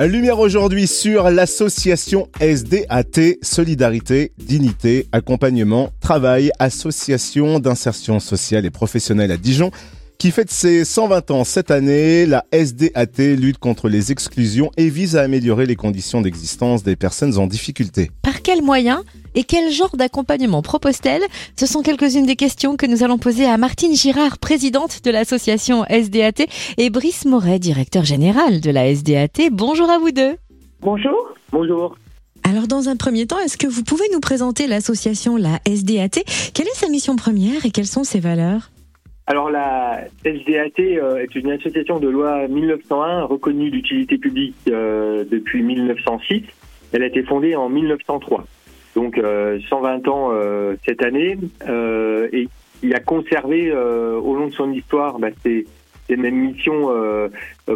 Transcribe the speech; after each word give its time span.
Lumière 0.00 0.38
aujourd'hui 0.38 0.86
sur 0.86 1.30
l'association 1.30 2.28
SDAT, 2.40 3.36
Solidarité, 3.42 4.32
Dignité, 4.38 5.06
Accompagnement, 5.10 5.90
Travail, 6.00 6.50
Association 6.58 7.60
d'insertion 7.60 8.20
sociale 8.20 8.66
et 8.66 8.70
professionnelle 8.70 9.32
à 9.32 9.38
Dijon, 9.38 9.70
qui 10.18 10.30
fête 10.30 10.50
ses 10.50 10.84
120 10.84 11.30
ans 11.30 11.44
cette 11.44 11.70
année. 11.70 12.26
La 12.26 12.44
SDAT 12.52 13.36
lutte 13.36 13.58
contre 13.58 13.88
les 13.88 14.12
exclusions 14.12 14.70
et 14.76 14.88
vise 14.88 15.16
à 15.16 15.22
améliorer 15.22 15.66
les 15.66 15.76
conditions 15.76 16.20
d'existence 16.20 16.82
des 16.82 16.96
personnes 16.96 17.38
en 17.38 17.46
difficulté. 17.46 18.10
Par 18.22 18.42
quels 18.42 18.62
moyens 18.62 19.02
et 19.34 19.44
quel 19.44 19.70
genre 19.70 19.96
d'accompagnement 19.96 20.62
propose-t-elle? 20.62 21.22
Ce 21.58 21.66
sont 21.66 21.82
quelques-unes 21.82 22.26
des 22.26 22.36
questions 22.36 22.76
que 22.76 22.86
nous 22.86 23.02
allons 23.02 23.18
poser 23.18 23.44
à 23.44 23.56
Martine 23.58 23.94
Girard, 23.94 24.38
présidente 24.38 25.04
de 25.04 25.10
l'association 25.10 25.84
SDAT, 25.84 26.46
et 26.78 26.90
Brice 26.90 27.24
Moret, 27.24 27.58
directeur 27.58 28.04
général 28.04 28.60
de 28.60 28.70
la 28.70 28.94
SDAT. 28.94 29.50
Bonjour 29.52 29.90
à 29.90 29.98
vous 29.98 30.10
deux. 30.10 30.36
Bonjour. 30.80 31.34
Bonjour. 31.52 31.96
Alors 32.42 32.68
dans 32.68 32.88
un 32.88 32.96
premier 32.96 33.26
temps, 33.26 33.40
est-ce 33.40 33.56
que 33.56 33.66
vous 33.66 33.82
pouvez 33.82 34.04
nous 34.12 34.20
présenter 34.20 34.66
l'association, 34.66 35.36
la 35.36 35.58
SDAT 35.66 36.22
Quelle 36.54 36.68
est 36.68 36.76
sa 36.76 36.88
mission 36.88 37.16
première 37.16 37.66
et 37.66 37.70
quelles 37.70 37.86
sont 37.86 38.04
ses 38.04 38.20
valeurs? 38.20 38.70
Alors 39.26 39.50
la 39.50 40.04
SDAT 40.24 40.78
euh, 40.80 41.18
est 41.18 41.34
une 41.34 41.50
association 41.50 41.98
de 41.98 42.08
loi 42.08 42.46
1901 42.46 43.24
reconnue 43.24 43.70
d'utilité 43.70 44.18
publique 44.18 44.54
euh, 44.68 45.24
depuis 45.28 45.62
1906. 45.62 46.44
Elle 46.92 47.02
a 47.02 47.06
été 47.06 47.22
fondée 47.24 47.56
en 47.56 47.68
1903 47.68 48.44
donc 48.94 49.16
120 49.16 49.20
euh, 49.20 50.10
ans 50.10 50.76
cette 50.86 51.02
année, 51.02 51.36
et 52.32 52.48
il 52.82 52.94
a 52.94 53.00
conservé 53.00 53.70
au 53.70 54.34
long 54.34 54.46
de 54.46 54.54
son 54.54 54.72
histoire 54.72 55.18
bah, 55.18 55.28
ses, 55.42 55.66
mêmes 56.14 56.36
missions 56.36 56.88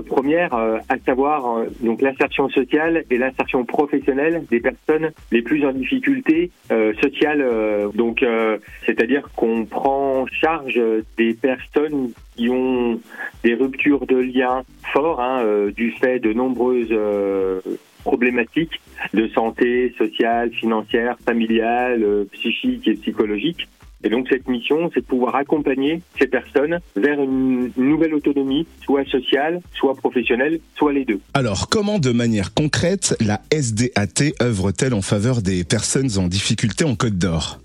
premières, 0.07 0.55
à 0.55 0.99
savoir 1.05 1.65
donc 1.81 2.01
l'insertion 2.01 2.49
sociale 2.49 3.05
et 3.11 3.19
l'insertion 3.19 3.65
professionnelle 3.65 4.45
des 4.51 4.61
personnes 4.61 5.11
les 5.33 5.43
plus 5.43 5.67
en 5.67 5.73
difficulté 5.73 6.53
sociale. 7.03 7.45
donc, 7.95 8.25
c'est-à-dire 8.87 9.29
qu'on 9.35 9.65
prend 9.65 10.23
en 10.23 10.27
charge 10.27 10.81
des 11.17 11.35
personnes 11.35 12.13
qui 12.37 12.49
ont 12.49 13.01
des 13.43 13.55
ruptures 13.55 14.07
de 14.07 14.17
liens 14.17 14.63
forts 14.93 15.21
hein, 15.21 15.45
du 15.75 15.91
fait 15.93 16.21
de 16.21 16.33
nombreuses 16.33 16.95
problématiques 18.03 18.81
de 19.15 19.29
santé 19.29 19.95
sociale, 19.97 20.51
financière, 20.51 21.17
familiale, 21.25 22.03
euh, 22.03 22.25
psychique 22.33 22.87
et 22.89 22.95
psychologique. 22.95 23.69
Et 24.03 24.09
donc 24.09 24.29
cette 24.29 24.49
mission, 24.49 24.91
c'est 24.95 25.01
de 25.01 25.07
pouvoir 25.07 25.35
accompagner 25.37 26.01
ces 26.19 26.27
personnes 26.27 26.81
vers 26.97 27.21
une 27.23 27.71
nouvelle 27.77 28.15
autonomie, 28.15 28.67
soit 28.83 29.05
sociale, 29.05 29.61
soit 29.75 29.95
professionnelle, 29.95 30.61
soit 30.77 30.93
les 30.93 31.05
deux. 31.05 31.21
Alors 31.35 31.69
comment 31.69 31.99
de 31.99 32.11
manière 32.11 32.55
concrète 32.55 33.17
la 33.21 33.41
SDAT 33.53 34.33
œuvre-t-elle 34.43 34.95
en 34.95 35.03
faveur 35.03 35.43
des 35.43 35.65
personnes 35.65 36.11
en 36.17 36.29
difficulté 36.29 36.85
en 36.85 36.95
Côte 36.97 37.19
d'Or? 37.19 37.61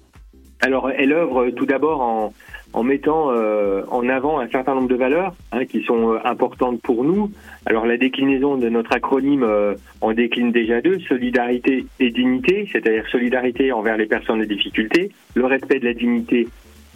Alors 0.61 0.89
elle 0.89 1.13
œuvre 1.13 1.49
tout 1.49 1.65
d'abord 1.65 2.01
en, 2.01 2.33
en 2.75 2.83
mettant 2.83 3.31
euh, 3.31 3.83
en 3.89 4.09
avant 4.09 4.39
un 4.39 4.49
certain 4.49 4.75
nombre 4.75 4.89
de 4.89 4.95
valeurs 4.95 5.33
hein, 5.53 5.65
qui 5.65 5.83
sont 5.83 6.13
euh, 6.13 6.19
importantes 6.25 6.81
pour 6.81 7.05
nous. 7.05 7.31
Alors 7.65 7.85
la 7.85 7.95
déclinaison 7.95 8.57
de 8.57 8.67
notre 8.67 8.91
acronyme 8.91 9.43
euh, 9.43 9.75
en 10.01 10.11
décline 10.11 10.51
déjà 10.51 10.81
deux, 10.81 10.99
solidarité 10.99 11.85
et 12.01 12.11
dignité, 12.11 12.67
c'est-à-dire 12.71 13.07
solidarité 13.07 13.71
envers 13.71 13.95
les 13.95 14.07
personnes 14.07 14.41
en 14.41 14.45
difficulté, 14.45 15.11
le 15.35 15.45
respect 15.45 15.79
de 15.79 15.85
la 15.85 15.93
dignité 15.93 16.49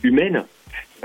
humaine, 0.04 0.44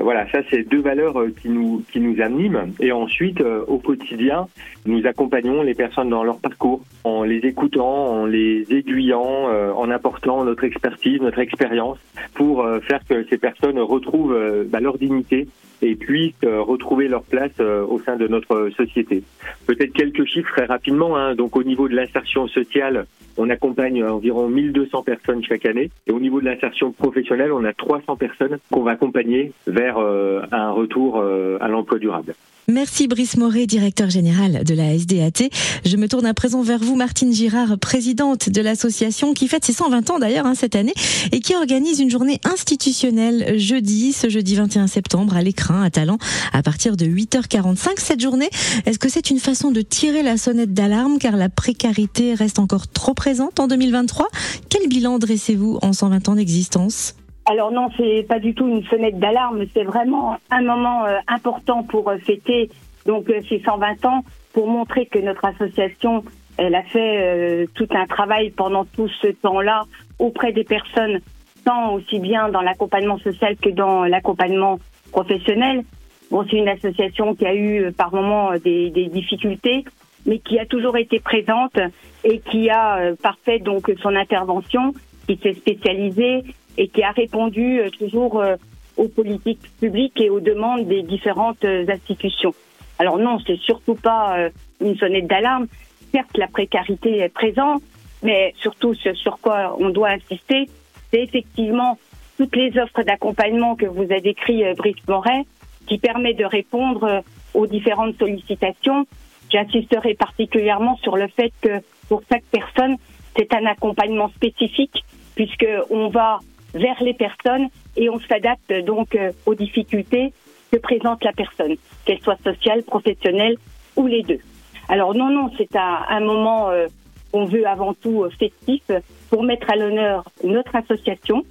voilà, 0.03 0.31
ça 0.31 0.41
c'est 0.51 0.69
deux 0.69 0.81
valeurs 0.81 1.21
euh, 1.21 1.35
qui 1.41 1.49
nous 1.49 1.83
qui 1.93 2.01
nous 2.01 2.21
animent. 2.21 2.73
Et 2.81 2.93
ensuite, 2.93 3.41
euh, 3.41 3.65
au 3.67 3.79
quotidien, 3.79 4.49
nous 4.87 5.07
accompagnons 5.07 5.63
les 5.63 5.75
personnes 5.75 6.11
dans 6.11 6.25
leur 6.25 6.39
parcours 6.39 6.83
en 7.05 7.23
les 7.23 7.39
écoutant, 7.39 8.21
en 8.21 8.27
les 8.27 8.67
aiguillant, 8.71 9.49
euh, 9.49 9.73
en 9.73 9.91
apportant 9.91 10.45
notre 10.45 10.65
expertise, 10.65 11.21
notre 11.21 11.39
expérience 11.39 11.99
pour 12.35 12.67
faire 12.83 13.01
que 13.09 13.25
ces 13.29 13.39
personnes 13.39 13.79
retrouvent 13.79 14.37
bah, 14.67 14.81
leur 14.81 14.99
dignité 14.99 15.47
et 15.85 15.95
puissent 15.95 16.33
retrouver 16.43 17.09
leur 17.09 17.23
place 17.23 17.61
au 17.61 18.01
sein 18.01 18.17
de 18.17 18.27
notre 18.27 18.71
société. 18.77 19.23
Peut-être 19.67 19.93
quelques 19.93 20.25
chiffres 20.25 20.51
très 20.51 20.65
rapidement. 20.65 21.17
Hein. 21.17 21.35
Donc 21.35 21.57
au 21.57 21.63
niveau 21.63 21.89
de 21.89 21.95
l'insertion 21.95 22.49
sociale, 22.49 23.07
on 23.37 23.51
accompagne 23.51 24.05
environ 24.05 24.49
1200 24.49 25.03
personnes 25.03 25.43
chaque 25.45 25.67
année. 25.67 25.91
Et 26.07 26.13
au 26.13 26.21
niveau 26.21 26.41
de 26.41 26.47
l'insertion 26.47 26.93
professionnelle, 26.93 27.53
on 27.53 27.65
a 27.65 27.73
300 27.73 28.17
personnes 28.17 28.59
qu'on 28.71 28.83
va 28.83 28.93
accompagner 28.93 29.53
vers 29.67 29.99
euh, 29.99 30.43
un 30.53 30.71
retour 30.71 31.19
euh, 31.19 31.59
à 31.61 31.69
l'emploi 31.69 31.99
durable. 31.99 32.35
Merci 32.67 33.09
Brice 33.09 33.37
Moret, 33.37 33.67
directeur 33.67 34.09
général 34.09 34.65
de 34.65 34.75
la 34.75 34.97
SDAT. 34.97 35.51
Je 35.85 35.97
me 35.99 36.09
tourne 36.09 36.25
à 36.25 36.33
présent 36.33 36.63
vers 36.63 36.79
vous, 36.79 36.97
Martine 36.97 37.31
Girard, 37.31 37.79
présidente 37.79 38.49
de 38.49 38.63
l'association 38.63 39.35
qui 39.35 39.49
fête 39.49 39.67
ses 39.67 39.75
120 39.75 40.09
ans 40.09 40.19
d'ailleurs 40.19 40.47
hein, 40.47 40.55
cette 40.55 40.75
année 40.75 40.95
et 41.31 41.41
qui 41.41 41.55
organise 41.55 42.01
une 42.01 42.09
journée 42.09 42.41
institutionnelle 42.45 43.59
jeudi, 43.59 44.15
ce 44.15 44.31
jeudi 44.31 44.57
21 44.57 44.87
septembre 44.87 45.37
à 45.37 45.43
l'écran 45.43 45.74
à 45.83 45.91
Talent 45.91 46.19
à 46.53 46.63
partir 46.63 46.97
de 46.97 47.05
8h45. 47.05 47.99
Cette 47.99 48.21
journée, 48.21 48.51
est-ce 48.87 48.99
que 48.99 49.09
c'est 49.09 49.31
une 49.31 49.39
façon 49.39 49.71
de 49.71 49.81
tirer 49.81 50.23
la 50.23 50.37
sonnette 50.37 50.73
d'alarme 50.73 51.19
car 51.19 51.37
la 51.37 51.49
précarité 51.49 52.35
reste 52.35 52.59
encore 52.59 52.89
trop 52.89 53.15
présente 53.15 53.61
en 53.61 53.67
2023 53.67 54.29
Quel 54.71 54.89
bilan 54.89 55.19
dressez-vous 55.19 55.79
en 55.83 55.93
120 55.93 56.29
ans 56.29 56.35
d'existence? 56.35 57.15
Alors 57.47 57.71
non, 57.71 57.89
c'est 57.97 58.27
pas 58.27 58.39
du 58.39 58.55
tout 58.55 58.67
une 58.67 58.85
fenêtre 58.85 59.19
d'alarme, 59.19 59.65
c'est 59.75 59.85
vraiment 59.85 60.37
un 60.51 60.63
moment 60.63 61.05
euh, 61.05 61.19
important 61.29 61.83
pour 61.83 62.09
euh, 62.09 62.17
fêter 62.19 62.71
donc 63.05 63.29
euh, 63.29 63.41
ces 63.49 63.61
120 63.61 64.05
ans, 64.07 64.25
pour 64.55 64.67
montrer 64.67 65.05
que 65.05 65.19
notre 65.19 65.45
association, 65.45 66.25
elle 66.57 66.75
a 66.75 66.83
fait 66.85 67.67
tout 67.75 67.89
un 67.91 68.07
travail 68.07 68.51
pendant 68.51 68.85
tout 68.85 69.09
ce 69.21 69.27
temps-là 69.27 69.83
auprès 70.21 70.53
des 70.53 70.63
personnes, 70.63 71.19
tant 71.65 71.95
aussi 71.95 72.21
bien 72.21 72.49
dans 72.49 72.63
l'accompagnement 72.63 73.19
social 73.19 73.57
que 73.57 73.71
dans 73.71 74.05
l'accompagnement 74.05 74.79
professionnel. 75.15 75.85
Bon, 76.31 76.45
c'est 76.49 76.57
une 76.57 76.69
association 76.69 77.35
qui 77.35 77.47
a 77.47 77.55
eu 77.55 77.93
par 77.93 78.13
moments 78.13 78.51
des, 78.59 78.91
des, 78.91 79.07
difficultés, 79.07 79.85
mais 80.27 80.39
qui 80.39 80.59
a 80.59 80.67
toujours 80.67 80.97
été 80.97 81.21
présente 81.21 81.79
et 82.25 82.41
qui 82.41 82.71
a 82.71 83.15
parfait 83.23 83.59
donc 83.59 83.93
son 84.03 84.15
intervention, 84.17 84.95
qui 85.27 85.39
s'est 85.43 85.55
spécialisée 85.55 86.45
et 86.77 86.89
qui 86.89 87.03
a 87.03 87.11
répondu 87.11 87.81
euh, 87.81 87.91
toujours 87.91 88.41
euh, 88.41 88.57
aux 88.97 89.09
politiques 89.09 89.71
publiques 89.81 90.21
et 90.21 90.31
aux 90.31 90.41
demandes 90.41 90.87
des 90.87 91.03
différentes 91.03 91.65
euh, 91.65 91.85
institutions. 91.89 92.55
Alors 92.99 93.19
non, 93.19 93.39
c'est 93.45 93.59
surtout 93.59 93.97
pas 93.97 94.49
une 94.81 94.97
sonnette 94.97 95.27
d'alarme. 95.27 95.67
Certes, 96.13 96.37
la 96.37 96.47
précarité 96.47 97.19
est 97.19 97.29
présente, 97.29 97.83
mais 98.23 98.55
surtout 98.59 98.95
ce 98.95 99.15
sur 99.15 99.39
quoi 99.41 99.77
on 99.81 99.91
doit 99.91 100.11
insister, 100.11 100.69
c'est 101.11 101.23
effectivement 101.23 101.99
toutes 102.37 102.57
les 102.57 102.77
offres 102.79 103.03
d'accompagnement 103.03 103.77
que 103.77 103.87
vous 103.87 104.13
a 104.13 104.21
décrit 104.21 104.63
Brice 104.77 104.97
Moret, 105.09 105.45
qui 105.87 105.99
permet 105.99 106.35
de 106.35 106.45
répondre 106.45 107.23
aux 107.55 107.67
différentes 107.67 108.19
sollicitations. 108.19 109.07
J'insisterai 109.51 110.15
particulièrement 110.15 110.97
sur 110.97 111.17
le 111.17 111.29
fait 111.29 111.53
que 111.61 111.81
pour 112.09 112.23
chaque 112.31 112.45
personne, 112.51 112.97
c'est 113.37 113.53
un 113.55 113.67
accompagnement 113.67 114.29
spécifique, 114.31 115.05
puisque 115.35 115.67
on 115.91 116.09
va 116.09 116.41
vers 116.75 117.03
les 117.03 117.15
personnes 117.15 117.69
et 117.97 118.09
on 118.11 118.19
s'adapte 118.21 118.73
donc 118.85 119.15
euh, 119.15 119.31
aux 119.47 119.55
difficultés 119.55 120.33
que 120.73 120.79
présente 120.79 121.23
la 121.25 121.33
personne, 121.33 121.77
qu'elle 122.05 122.21
soit 122.21 122.39
sociale, 122.43 122.83
professionnelle 122.83 123.57
ou 123.97 124.07
les 124.07 124.23
deux. 124.23 124.41
Alors 124.89 125.15
non, 125.15 125.31
non, 125.31 125.51
c'est 125.57 125.77
un, 125.77 126.01
un, 126.09 126.21
moment 126.21 126.71
euh, 126.71 126.89
qu'on 127.31 127.45
veut 127.45 127.67
avant 127.67 127.95
tout 127.95 128.25
euh, 128.25 128.31
festif 128.31 128.83
pour 129.31 129.45
mettre 129.45 129.71
à 129.71 129.77
l'honneur 129.77 130.25
notre 130.43 130.75
association 130.75 131.45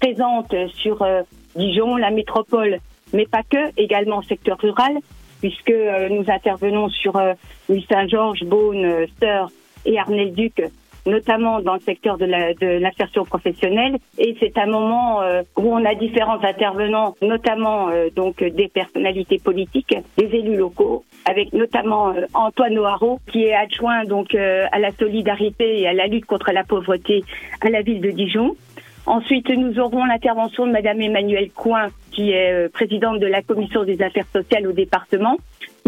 présente 0.00 0.54
sur 0.74 1.06
Dijon, 1.56 1.96
la 1.96 2.10
métropole, 2.10 2.78
mais 3.12 3.26
pas 3.26 3.42
que, 3.42 3.72
également 3.76 4.22
secteur 4.22 4.58
rural, 4.58 4.98
puisque 5.40 5.72
nous 6.10 6.24
intervenons 6.28 6.88
sur 6.88 7.20
Louis 7.68 7.86
Saint-Georges, 7.90 8.44
Beaune, 8.44 9.06
Sœur 9.20 9.50
et 9.84 9.98
Arnel-Duc 9.98 10.62
notamment 11.08 11.60
dans 11.60 11.74
le 11.74 11.80
secteur 11.80 12.18
de 12.18 12.26
l'insertion 12.78 13.24
professionnelle. 13.24 13.98
Et 14.18 14.36
c'est 14.40 14.56
un 14.58 14.66
moment 14.66 15.22
euh, 15.22 15.42
où 15.56 15.74
on 15.74 15.84
a 15.84 15.94
différents 15.94 16.42
intervenants, 16.42 17.14
notamment 17.22 17.88
euh, 17.88 18.08
donc 18.14 18.42
des 18.42 18.68
personnalités 18.68 19.38
politiques, 19.38 19.96
des 20.16 20.26
élus 20.26 20.56
locaux, 20.56 21.04
avec 21.24 21.52
notamment 21.52 22.10
euh, 22.10 22.26
Antoine 22.34 22.74
Noharo, 22.74 23.20
qui 23.30 23.44
est 23.44 23.54
adjoint 23.54 24.04
donc 24.04 24.34
à 24.34 24.78
la 24.78 24.92
solidarité 24.92 25.80
et 25.80 25.88
à 25.88 25.92
la 25.92 26.06
lutte 26.06 26.26
contre 26.26 26.52
la 26.52 26.64
pauvreté 26.64 27.24
à 27.60 27.70
la 27.70 27.82
ville 27.82 28.00
de 28.00 28.10
Dijon. 28.10 28.56
Ensuite, 29.08 29.48
nous 29.48 29.78
aurons 29.78 30.04
l'intervention 30.04 30.66
de 30.66 30.72
Madame 30.72 31.00
Emmanuelle 31.00 31.50
Coin, 31.50 31.86
qui 32.12 32.30
est 32.30 32.68
présidente 32.72 33.20
de 33.20 33.26
la 33.26 33.42
commission 33.42 33.84
des 33.84 34.02
affaires 34.02 34.26
sociales 34.32 34.66
au 34.66 34.72
département, 34.72 35.38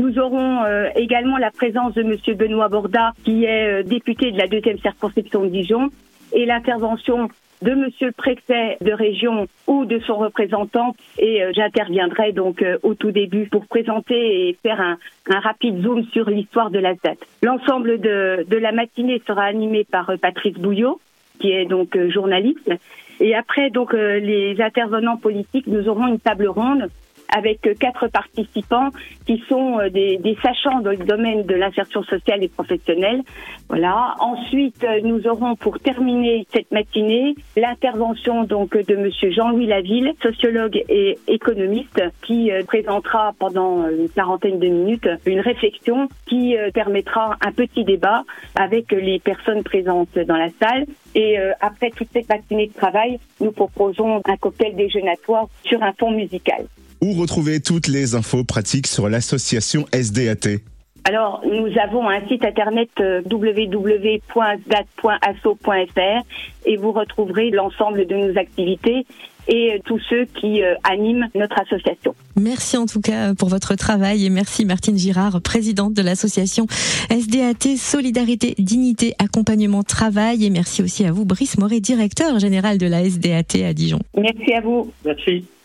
nous 0.00 0.18
aurons 0.18 0.64
euh, 0.64 0.88
également 0.96 1.36
la 1.36 1.50
présence 1.50 1.92
de 1.92 2.02
Monsieur 2.02 2.34
Benoît 2.34 2.68
Borda, 2.68 3.12
qui 3.24 3.44
est 3.44 3.80
euh, 3.80 3.82
député 3.82 4.30
de 4.30 4.38
la 4.38 4.46
deuxième 4.46 4.78
circonscription 4.78 5.42
de 5.42 5.48
Dijon, 5.48 5.90
et 6.32 6.46
l'intervention 6.46 7.28
de 7.60 7.74
Monsieur 7.74 8.06
le 8.06 8.12
préfet 8.12 8.78
de 8.80 8.92
région 8.92 9.46
ou 9.66 9.84
de 9.84 9.98
son 9.98 10.16
représentant. 10.16 10.94
Et 11.18 11.42
euh, 11.42 11.52
j'interviendrai 11.54 12.32
donc 12.32 12.62
euh, 12.62 12.78
au 12.82 12.94
tout 12.94 13.10
début 13.10 13.46
pour 13.46 13.66
présenter 13.66 14.48
et 14.48 14.56
faire 14.62 14.80
un, 14.80 14.96
rapide 15.28 15.82
zoom 15.82 16.04
sur 16.12 16.30
l'histoire 16.30 16.70
de 16.70 16.78
la 16.78 16.94
date. 16.94 17.18
L'ensemble 17.42 18.00
de, 18.00 18.46
de 18.48 18.56
la 18.56 18.72
matinée 18.72 19.20
sera 19.26 19.44
animé 19.44 19.84
par 19.84 20.10
Patrice 20.22 20.54
Bouillot, 20.54 20.98
qui 21.40 21.50
est 21.52 21.64
donc 21.66 21.96
journaliste. 22.08 22.70
Et 23.18 23.34
après, 23.34 23.70
donc, 23.70 23.92
les 23.92 24.56
intervenants 24.60 25.16
politiques, 25.16 25.66
nous 25.66 25.88
aurons 25.88 26.06
une 26.06 26.20
table 26.20 26.48
ronde 26.48 26.88
avec 27.30 27.60
quatre 27.78 28.08
participants 28.08 28.90
qui 29.26 29.42
sont 29.48 29.78
euh, 29.78 29.88
des, 29.90 30.36
sachants 30.42 30.80
dans 30.80 30.90
le 30.90 30.96
domaine 30.96 31.44
de 31.44 31.54
l'insertion 31.54 32.02
sociale 32.02 32.42
et 32.42 32.48
professionnelle. 32.48 33.22
Voilà. 33.68 34.14
Ensuite, 34.20 34.82
euh, 34.84 35.00
nous 35.02 35.26
aurons 35.26 35.56
pour 35.56 35.78
terminer 35.78 36.46
cette 36.52 36.70
matinée 36.72 37.34
l'intervention 37.56 38.44
donc 38.44 38.76
de 38.76 38.96
Monsieur 38.96 39.30
Jean-Louis 39.30 39.66
Laville, 39.66 40.12
sociologue 40.22 40.82
et 40.88 41.18
économiste, 41.28 42.02
qui 42.22 42.50
euh, 42.50 42.62
présentera 42.64 43.32
pendant 43.38 43.88
une 43.88 44.08
quarantaine 44.08 44.58
de 44.58 44.66
minutes 44.66 45.08
une 45.26 45.40
réflexion 45.40 46.08
qui 46.26 46.56
permettra 46.74 47.36
un 47.40 47.52
petit 47.52 47.84
débat 47.84 48.24
avec 48.54 48.90
les 48.92 49.18
personnes 49.18 49.62
présentes 49.62 50.18
dans 50.18 50.36
la 50.36 50.48
salle. 50.60 50.86
Et 51.14 51.36
après 51.60 51.90
toute 51.90 52.08
cette 52.12 52.28
matinée 52.28 52.68
de 52.68 52.72
travail, 52.72 53.18
nous 53.40 53.52
proposons 53.52 54.20
un 54.24 54.36
cocktail 54.36 54.74
déjeunatoire 54.76 55.46
sur 55.64 55.82
un 55.82 55.92
fond 55.92 56.10
musical 56.10 56.66
où 57.00 57.12
retrouver 57.12 57.60
toutes 57.60 57.88
les 57.88 58.14
infos 58.14 58.44
pratiques 58.44 58.86
sur 58.86 59.08
l'association 59.08 59.86
SDAT 59.92 60.60
alors, 61.04 61.42
nous 61.46 61.68
avons 61.82 62.08
un 62.08 62.26
site 62.28 62.44
internet 62.44 62.90
euh, 63.00 63.22
www.sdat.asso.fr 63.30 66.24
et 66.66 66.76
vous 66.76 66.92
retrouverez 66.92 67.50
l'ensemble 67.50 68.06
de 68.06 68.14
nos 68.14 68.38
activités 68.38 69.06
et 69.48 69.72
euh, 69.72 69.78
tous 69.84 69.98
ceux 70.10 70.26
qui 70.26 70.62
euh, 70.62 70.74
animent 70.84 71.28
notre 71.34 71.58
association. 71.60 72.14
Merci 72.36 72.76
en 72.76 72.86
tout 72.86 73.00
cas 73.00 73.34
pour 73.34 73.48
votre 73.48 73.74
travail 73.74 74.26
et 74.26 74.30
merci 74.30 74.64
Martine 74.64 74.98
Girard, 74.98 75.40
présidente 75.40 75.94
de 75.94 76.02
l'association 76.02 76.66
SDAT 77.10 77.76
Solidarité, 77.76 78.54
Dignité, 78.58 79.14
Accompagnement, 79.18 79.82
Travail 79.82 80.44
et 80.44 80.50
merci 80.50 80.82
aussi 80.82 81.04
à 81.04 81.12
vous 81.12 81.24
Brice 81.24 81.58
Moret, 81.58 81.80
directeur 81.80 82.38
général 82.38 82.78
de 82.78 82.86
la 82.86 83.04
SDAT 83.04 83.66
à 83.66 83.72
Dijon. 83.72 83.98
Merci 84.16 84.52
à 84.52 84.60
vous. 84.60 84.92
Merci. 85.04 85.44